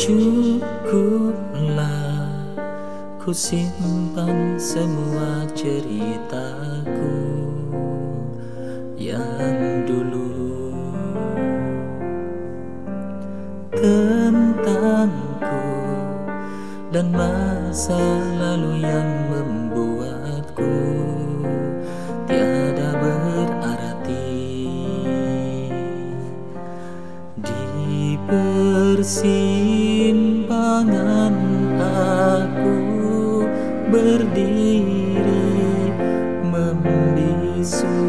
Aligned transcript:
Cukuplah 0.00 1.76
ku 3.20 3.36
simpan 3.36 4.56
semua 4.56 5.44
ceritaku 5.52 7.20
yang 8.96 9.84
dulu. 9.84 10.32
Tentangku 13.76 15.68
dan 16.88 17.12
masa 17.12 18.00
lalu 18.40 18.80
yang 18.80 19.29
persimpangan 29.20 30.48
aku 31.76 32.80
berdiri 33.92 35.52
membisu 36.40 38.00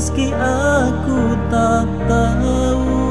meski 0.00 0.32
aku 0.32 1.36
tak 1.52 1.84
tahu 2.08 3.04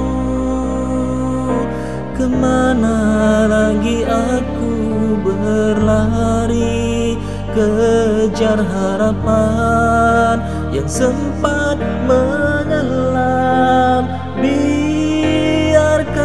Ke 2.17 2.25
mana 2.25 3.45
lagi 3.45 4.01
aku 4.09 4.73
berlari 5.21 7.13
Kejar 7.53 8.57
harapan 8.57 10.41
yang 10.73 10.89
sempat 10.89 11.77
menyelam. 12.09 14.05
Biarkanlah 14.41 16.17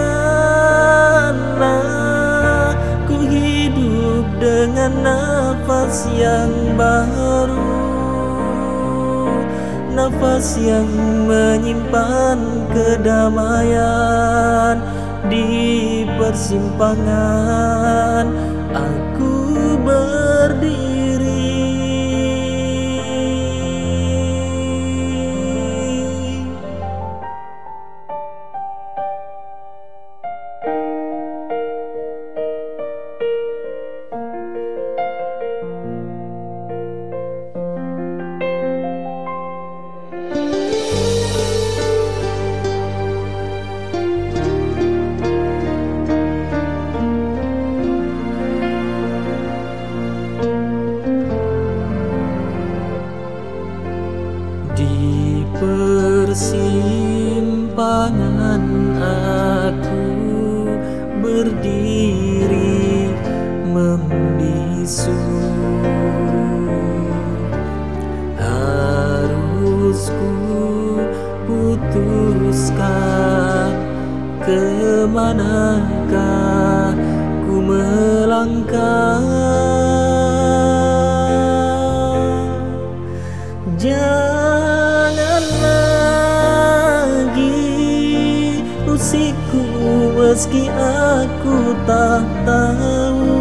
ku 3.04 3.20
hidup 3.20 4.24
dengan 4.40 4.92
nafas 5.00 6.08
yang 6.12 6.52
baru 6.76 7.73
nafas 9.94 10.58
yang 10.58 10.90
menyimpan 11.30 12.66
kedamaian 12.74 14.82
di 15.30 16.02
persimpangan. 16.18 18.26
Aku 18.74 19.33
persimpangan 57.74 58.62
aku 59.02 60.06
berdiri 61.18 63.10
membisu. 63.66 65.10
Harus 68.38 70.06
ku 70.06 71.02
putuskan 71.50 72.94
ke 74.46 74.62
manakah 75.10 76.94
ku 77.42 77.58
melangkah. 77.58 79.18
Jangan 83.74 84.23
meski 90.34 90.66
aku 90.66 91.78
tak 91.86 92.26
tahu 92.42 93.38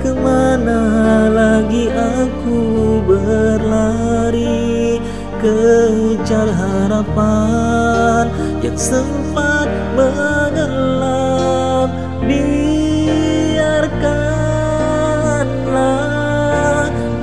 Ke 0.00 0.16
mana 0.16 0.80
lagi 1.28 1.92
aku 1.92 3.04
berlari 3.04 4.96
Kejar 5.36 6.48
harapan 6.56 8.32
yang 8.64 8.80
sempat 8.80 9.68
menyelam 9.92 11.92
Biarkanlah 12.24 14.08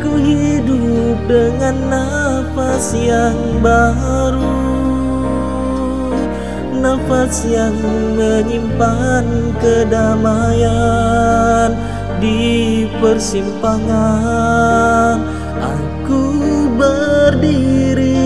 ku 0.06 0.22
hidup 0.22 1.18
dengan 1.26 1.82
nafas 1.90 2.94
yang 2.94 3.58
baru 3.58 4.19
Nafas 6.90 7.46
yang 7.46 7.78
menyimpan 8.18 9.54
kedamaian 9.62 11.70
di 12.18 12.90
persimpangan. 12.98 15.22
Aku 15.62 16.26
berdiri. 16.74 18.26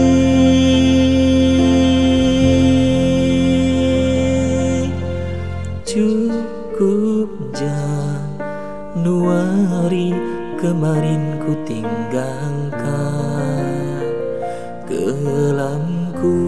Cukup 5.83 7.59
Januari 8.95 10.15
kemarin 10.55 11.35
ku 11.43 11.51
tinggalkan 11.67 12.79
kelamku 14.87 16.39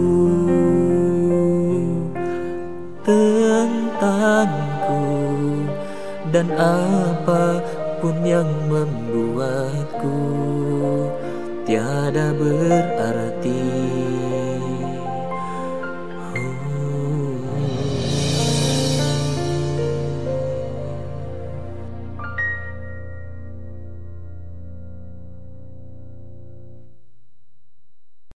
tentangku 3.45 5.05
dan 6.33 6.49
apa 6.57 7.61
pun 8.01 8.17
yang 8.25 8.49
membuatku 8.65 10.17
tiada 11.69 12.33
berarti 12.33 14.04